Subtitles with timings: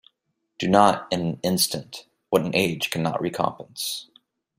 [0.57, 4.09] Do not in an instant what an age cannot recompense.